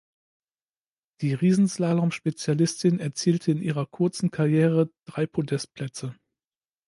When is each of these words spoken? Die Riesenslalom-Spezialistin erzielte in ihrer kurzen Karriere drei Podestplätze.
Die 1.21 1.35
Riesenslalom-Spezialistin 1.35 2.99
erzielte 2.99 3.51
in 3.51 3.61
ihrer 3.61 3.85
kurzen 3.85 4.31
Karriere 4.31 4.89
drei 5.05 5.27
Podestplätze. 5.27 6.15